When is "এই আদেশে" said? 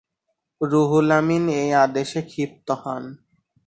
1.61-2.21